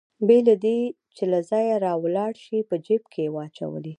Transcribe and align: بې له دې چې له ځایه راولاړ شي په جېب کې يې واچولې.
بې 0.27 0.37
له 0.47 0.55
دې 0.63 0.79
چې 1.15 1.23
له 1.31 1.39
ځایه 1.49 1.75
راولاړ 1.85 2.31
شي 2.43 2.59
په 2.69 2.75
جېب 2.85 3.03
کې 3.13 3.21
يې 3.25 3.33
واچولې. 3.35 3.89